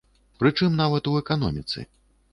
[0.43, 1.79] Прычым нават у эканоміцы.